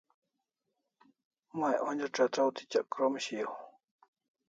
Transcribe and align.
May 1.59 1.75
onja 1.89 2.07
chatraw 2.15 2.49
tichak 2.55 2.85
krom 2.93 3.13
shiaw 3.25 3.51